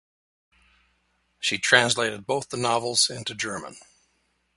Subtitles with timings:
[1.39, 3.75] She translated both of the novels into German.